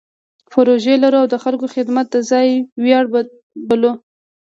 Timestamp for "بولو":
3.67-3.91